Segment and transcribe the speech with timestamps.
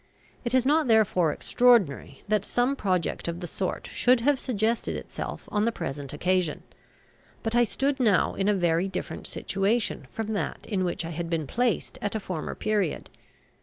[0.43, 5.47] It is not therefore extraordinary that some project of the sort should have suggested itself
[5.51, 6.63] on the present occasion.
[7.43, 11.29] But I stood now in a very different situation from that in which I had
[11.29, 13.11] been placed at a former period.